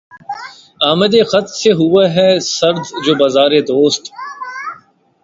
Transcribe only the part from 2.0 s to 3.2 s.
ہے سرد جو